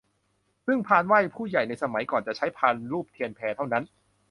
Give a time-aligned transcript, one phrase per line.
[0.65, 3.83] ซึ่งพานไหว้ผู้ใหญ่ในสมัยก่อนจะใช้พานธูปเทียนแพเท่านั้น